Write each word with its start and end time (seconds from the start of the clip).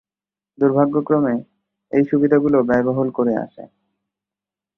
দুর্ভাগ্যক্রমে, 0.57 1.35
এই 1.91 2.03
সুবিধাগুলি 2.03 2.57
ব্যয়বহুল 2.61 3.09
করে 3.11 3.33
আসে। 3.35 3.63